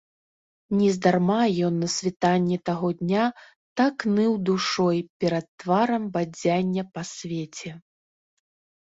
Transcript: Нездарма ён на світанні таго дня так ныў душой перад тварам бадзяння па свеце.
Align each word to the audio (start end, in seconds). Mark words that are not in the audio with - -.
Нездарма 0.77 1.35
ён 1.65 1.73
на 1.81 1.89
світанні 1.95 2.55
таго 2.69 2.87
дня 3.01 3.25
так 3.81 3.95
ныў 4.15 4.31
душой 4.51 4.97
перад 5.25 5.45
тварам 5.65 6.03
бадзяння 6.15 6.83
па 6.97 7.01
свеце. 7.13 7.69